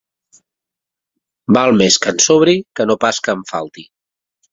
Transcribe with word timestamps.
Val 1.57 1.73
més 1.81 1.97
que 2.05 2.13
en 2.13 2.21
sobri 2.29 2.55
que 2.79 2.87
no 2.93 2.97
pas 3.05 3.21
que 3.29 3.37
en 3.39 3.45
falti. 3.53 3.85